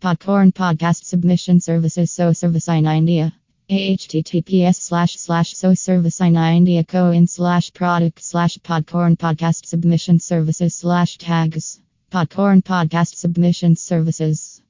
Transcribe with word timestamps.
Podcorn 0.00 0.50
podcast 0.50 1.04
submission 1.04 1.60
services 1.60 2.10
SEO 2.10 2.34
service 2.34 2.68
in 2.68 2.86
India. 2.86 3.34
https 3.68 4.76
slash 4.76 5.18
slash 5.18 5.52
SEO 5.54 5.76
service 5.76 6.22
in 6.22 6.36
India 6.36 6.82
co 6.84 7.10
in 7.10 7.26
slash 7.26 7.70
product 7.74 8.18
slash 8.22 8.56
podcorn 8.60 9.18
podcast 9.18 9.66
submission 9.66 10.18
services 10.18 10.74
slash 10.74 11.18
tags. 11.18 11.80
Podcorn 12.10 12.62
podcast 12.62 13.16
submission 13.16 13.76
services. 13.76 14.58